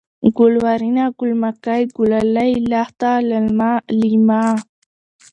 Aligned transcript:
گلورينه، 0.37 1.03
گل 1.19 1.31
مکۍ، 1.43 1.81
گلالۍ، 1.97 2.51
لښته، 2.71 3.11
للمه، 3.29 3.71
لېمه 3.99 4.43